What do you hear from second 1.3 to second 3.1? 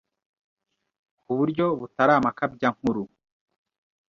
buryo butari amakabyankuru